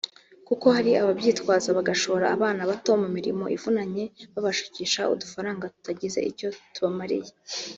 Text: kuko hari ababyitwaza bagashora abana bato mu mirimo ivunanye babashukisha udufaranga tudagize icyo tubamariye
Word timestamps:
kuko 0.47 0.65
hari 0.75 0.91
ababyitwaza 1.01 1.69
bagashora 1.77 2.25
abana 2.35 2.61
bato 2.69 2.91
mu 3.01 3.07
mirimo 3.15 3.45
ivunanye 3.55 4.03
babashukisha 4.33 5.01
udufaranga 5.13 5.71
tudagize 5.73 6.19
icyo 6.31 6.47
tubamariye 6.73 7.31